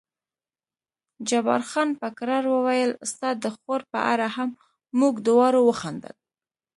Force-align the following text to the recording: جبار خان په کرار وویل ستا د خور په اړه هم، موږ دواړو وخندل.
جبار 1.29 1.61
خان 1.69 1.89
په 1.99 2.07
کرار 2.17 2.45
وویل 2.53 2.91
ستا 3.11 3.29
د 3.43 3.45
خور 3.55 3.81
په 3.91 3.99
اړه 4.13 4.27
هم، 4.35 4.49
موږ 4.99 5.13
دواړو 5.27 5.59
وخندل. 5.69 6.15